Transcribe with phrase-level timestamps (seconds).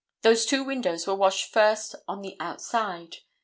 [0.23, 3.17] Those two windows were washed first on the outside.